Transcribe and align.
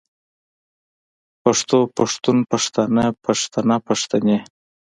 پښتو 1.43 1.79
پښتون 1.97 2.37
پښتانۀ 2.51 3.05
پښتنه 3.25 3.75
پښتنې 3.87 4.37